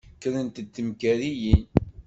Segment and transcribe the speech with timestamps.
[0.21, 1.63] Krant-d imkariyen.